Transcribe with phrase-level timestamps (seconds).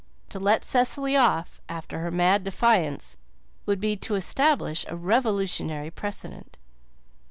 [0.29, 3.17] To let Cecily off, after her mad defiance,
[3.67, 6.57] would be to establish a revolutionary precedent.